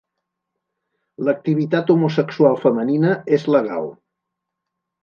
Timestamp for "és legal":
3.39-3.89